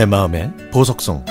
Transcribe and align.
내 0.00 0.06
마음의 0.06 0.50
보석성 0.72 1.22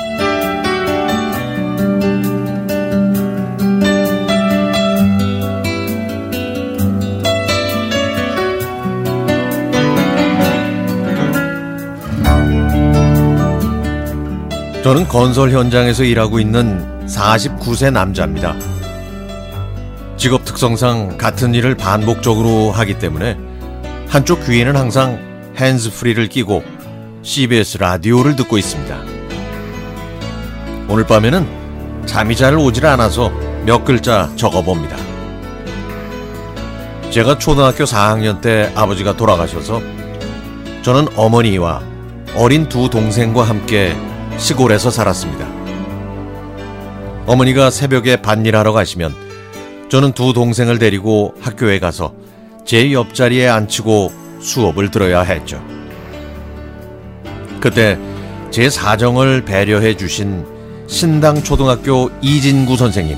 저는 14.84 15.08
건설 15.08 15.50
현장에서 15.50 16.04
일하고 16.04 16.40
있는 16.40 17.08
49세 17.08 17.92
남자입니다. 17.92 18.56
직업 20.16 20.46
특성상 20.46 21.18
같은 21.18 21.56
일을 21.56 21.74
반복적으로 21.74 22.70
하기 22.72 23.00
때문에 23.00 23.36
한쪽 24.08 24.46
귀에는 24.46 24.76
항상 24.76 25.18
핸즈프리를 25.58 26.28
끼고 26.28 26.64
CBS 27.22 27.78
라디오를 27.78 28.36
듣고 28.36 28.58
있습니다. 28.58 28.98
오늘 30.88 31.06
밤에는 31.06 32.06
잠이 32.06 32.36
잘 32.36 32.58
오질 32.58 32.86
않아서 32.86 33.30
몇 33.66 33.84
글자 33.84 34.32
적어봅니다. 34.36 34.96
제가 37.12 37.38
초등학교 37.38 37.84
4학년 37.84 38.42
때 38.42 38.72
아버지가 38.76 39.18
돌아가셔서 39.18 39.82
저는 40.82 41.08
어머니와 41.16 41.84
어린 42.36 42.70
두 42.70 42.90
동생과 42.90 43.44
함께 43.44 43.96
시골에서 44.38 44.90
살았습니다. 44.90 45.48
어머니가 47.26 47.70
새벽에 47.70 48.22
밭일하러 48.22 48.72
가시면 48.72 49.14
저는 49.90 50.14
두 50.14 50.34
동생을 50.34 50.80
데리고 50.80 51.36
학교에 51.42 51.80
가서 51.80 52.14
제 52.66 52.94
옆자리에 52.94 53.48
앉히고 53.48 54.12
수업을 54.40 54.90
들어야 54.90 55.22
했죠. 55.22 55.62
그때 57.60 57.98
제 58.52 58.70
사정을 58.70 59.46
배려해 59.46 59.96
주신 59.96 60.46
신당 60.88 61.44
초등학교 61.44 62.10
이진구 62.22 62.78
선생님. 62.78 63.16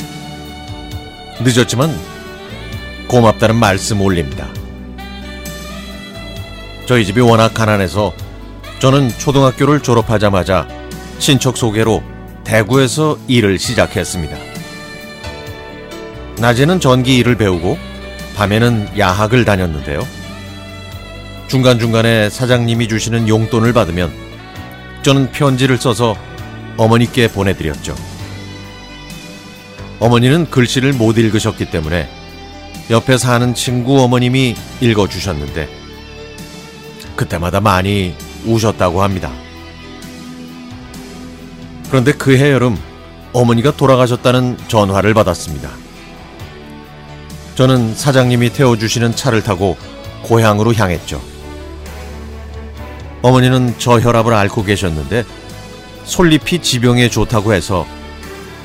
늦었지만 1.41 1.95
고맙다는 3.07 3.55
말씀 3.55 4.01
올립니다. 4.01 4.47
저희 6.85 7.05
집이 7.05 7.21
워낙 7.21 7.53
가난해서 7.53 8.13
저는 8.79 9.09
초등학교를 9.09 9.81
졸업하자마자 9.81 10.67
친척 11.19 11.55
소개로 11.55 12.03
대구에서 12.43 13.17
일을 13.27 13.59
시작했습니다. 13.59 14.35
낮에는 16.39 16.79
전기 16.79 17.17
일을 17.17 17.35
배우고 17.37 17.77
밤에는 18.35 18.97
야학을 18.97 19.45
다녔는데요. 19.45 20.05
중간중간에 21.47 22.29
사장님이 22.29 22.87
주시는 22.87 23.27
용돈을 23.27 23.73
받으면 23.73 24.30
저는 25.03 25.31
편지를 25.31 25.77
써서 25.77 26.15
어머니께 26.77 27.27
보내드렸죠. 27.27 27.95
어머니는 29.99 30.49
글씨를 30.49 30.93
못 30.93 31.17
읽으셨기 31.17 31.69
때문에 31.69 32.09
옆에 32.89 33.17
사는 33.17 33.53
친구 33.53 34.01
어머님이 34.01 34.55
읽어주셨는데 34.81 35.69
그때마다 37.15 37.61
많이 37.61 38.15
우셨다고 38.45 39.03
합니다. 39.03 39.31
그런데 41.89 42.11
그해 42.13 42.51
여름 42.51 42.77
어머니가 43.33 43.75
돌아가셨다는 43.75 44.57
전화를 44.67 45.13
받았습니다. 45.13 45.69
저는 47.55 47.95
사장님이 47.95 48.53
태워주시는 48.53 49.15
차를 49.15 49.43
타고 49.43 49.77
고향으로 50.23 50.73
향했죠. 50.73 51.30
어머니는 53.21 53.77
저혈압을 53.77 54.33
앓고 54.33 54.63
계셨는데 54.63 55.23
솔잎이 56.05 56.61
지병에 56.61 57.09
좋다고 57.09 57.53
해서 57.53 57.85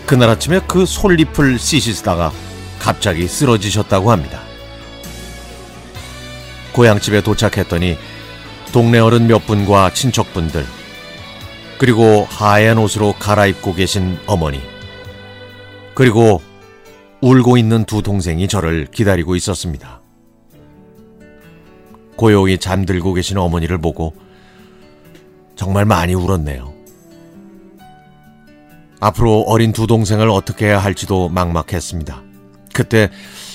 그날 0.06 0.30
아침에 0.30 0.60
그 0.66 0.86
솔잎을 0.86 1.58
씻으시다가 1.58 2.32
갑자기 2.78 3.26
쓰러지셨다고 3.26 4.10
합니다. 4.10 4.40
고향집에 6.72 7.22
도착했더니 7.22 7.96
동네 8.72 8.98
어른 8.98 9.26
몇 9.26 9.46
분과 9.46 9.92
친척분들 9.94 10.64
그리고 11.78 12.26
하얀 12.30 12.78
옷으로 12.78 13.14
갈아입고 13.14 13.74
계신 13.74 14.18
어머니 14.26 14.60
그리고 15.94 16.42
울고 17.20 17.56
있는 17.56 17.84
두 17.84 18.02
동생이 18.02 18.48
저를 18.48 18.86
기다리고 18.90 19.36
있었습니다. 19.36 20.00
고요히 22.16 22.58
잠들고 22.58 23.14
계신 23.14 23.38
어머니를 23.38 23.78
보고 23.78 24.14
정말 25.56 25.84
많이 25.84 26.14
울었네요. 26.14 26.72
앞으로 29.00 29.42
어린 29.42 29.72
두 29.72 29.86
동생을 29.86 30.30
어떻게 30.30 30.66
해야 30.66 30.78
할지도 30.78 31.28
막막했습니다. 31.28 32.22
그때 32.72 33.10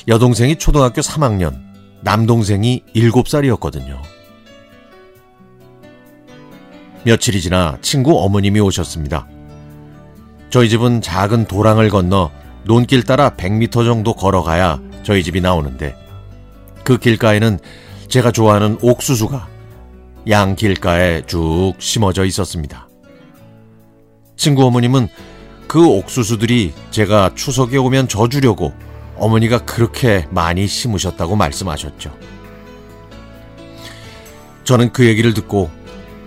여동생이 0.08 0.58
초등학교 0.58 1.02
3학년, 1.02 1.60
남동생이 2.02 2.84
7살이었거든요. 2.96 4.02
며칠이 7.04 7.42
지나 7.42 7.78
친구 7.82 8.20
어머님이 8.24 8.60
오셨습니다. 8.60 9.28
저희 10.50 10.70
집은 10.70 11.02
작은 11.02 11.46
도랑을 11.46 11.90
건너 11.90 12.30
논길 12.66 13.04
따라 13.04 13.32
100m 13.32 13.86
정도 13.86 14.14
걸어가야 14.14 14.80
저희 15.04 15.24
집이 15.24 15.42
나오는데 15.42 15.96
그 16.84 16.98
길가에는 16.98 17.60
제가 18.08 18.32
좋아하는 18.32 18.78
옥수수가 18.82 19.48
양 20.30 20.56
길가에 20.56 21.24
쭉 21.26 21.74
심어져 21.80 22.26
있었습니다. 22.26 22.88
친구 24.36 24.66
어머님은 24.66 25.08
그 25.68 25.88
옥수수들이 25.88 26.74
제가 26.92 27.32
추석에 27.36 27.78
오면 27.78 28.08
져주려고 28.08 28.74
어머니가 29.18 29.60
그렇게 29.60 30.28
많이 30.32 30.68
심으셨다고 30.68 31.36
말씀하셨죠. 31.36 32.12
저는 34.64 34.92
그 34.94 35.06
얘기를 35.06 35.34
듣고 35.34 35.70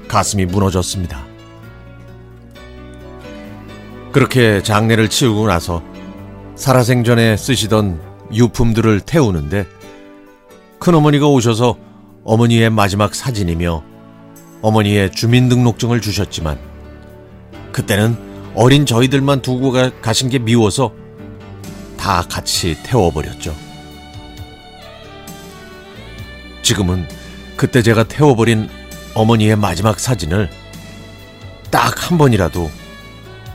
가슴이 0.08 0.46
무너졌습니다. 0.46 1.24
그렇게 4.12 4.62
장례를 4.62 5.08
치우고 5.08 5.46
나서 5.46 5.82
살아생전에 6.54 7.36
쓰시던 7.36 8.00
유품들을 8.32 9.00
태우는데 9.00 9.66
큰어머니가 10.78 11.26
오셔서 11.26 11.76
어머니의 12.24 12.70
마지막 12.70 13.14
사진이며 13.14 13.82
어머니의 14.62 15.12
주민등록증을 15.12 16.00
주셨지만 16.00 16.58
그때는 17.72 18.16
어린 18.54 18.86
저희들만 18.86 19.42
두고 19.42 19.72
가, 19.72 19.90
가신 20.00 20.30
게 20.30 20.38
미워서 20.38 20.92
다 21.98 22.22
같이 22.22 22.76
태워버렸죠. 22.82 23.54
지금은 26.62 27.06
그때 27.56 27.82
제가 27.82 28.04
태워버린 28.04 28.68
어머니의 29.14 29.56
마지막 29.56 30.00
사진을 30.00 30.48
딱 31.70 32.10
한 32.10 32.18
번이라도 32.18 32.70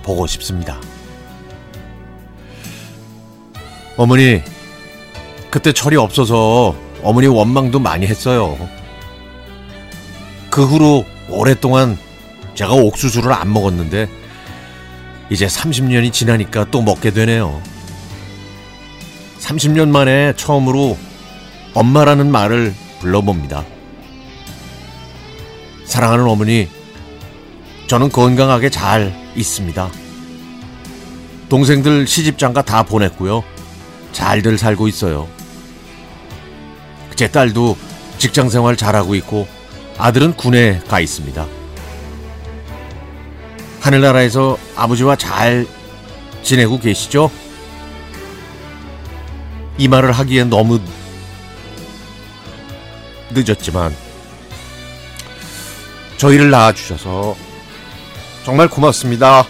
보고 0.03 0.27
싶습니다. 0.27 0.79
어머니, 3.95 4.41
그때 5.51 5.71
철이 5.71 5.95
없어서 5.95 6.75
어머니 7.03 7.27
원망도 7.27 7.79
많이 7.79 8.05
했어요. 8.07 8.57
그 10.49 10.65
후로 10.65 11.05
오랫동안 11.29 11.97
제가 12.55 12.73
옥수수를 12.73 13.31
안 13.31 13.53
먹었는데 13.53 14.09
이제 15.29 15.45
30년이 15.45 16.11
지나니까 16.11 16.71
또 16.71 16.81
먹게 16.81 17.11
되네요. 17.11 17.61
30년 19.39 19.89
만에 19.89 20.33
처음으로 20.35 20.97
엄마라는 21.73 22.31
말을 22.31 22.73
불러봅니다. 22.99 23.63
사랑하는 25.85 26.25
어머니, 26.25 26.67
저는 27.87 28.09
건강하게 28.09 28.69
잘 28.69 29.13
있습니다. 29.35 29.89
동생들 31.47 32.05
시집장가 32.05 32.61
다 32.61 32.83
보냈고요. 32.83 33.43
잘들 34.11 34.57
살고 34.57 34.87
있어요. 34.87 35.27
제 37.19 37.27
딸도 37.27 37.75
직장 38.17 38.47
생활 38.49 38.77
잘하고 38.77 39.13
있고 39.15 39.45
아들은 39.97 40.37
군에 40.37 40.79
가 40.87 41.01
있습니다. 41.01 41.45
하늘나라에서 43.81 44.57
아버지와 44.77 45.17
잘 45.17 45.67
지내고 46.43 46.79
계시죠? 46.79 47.29
이 49.77 49.89
말을 49.89 50.13
하기엔 50.13 50.49
너무 50.49 50.79
늦었지만 53.31 53.93
저희를 56.15 56.49
낳아주셔서 56.49 57.35
정말 58.45 58.69
고맙습니다. 58.69 59.45